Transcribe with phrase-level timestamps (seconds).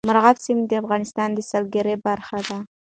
[0.07, 2.57] مورغاب سیند د افغانستان د سیلګرۍ برخه ده.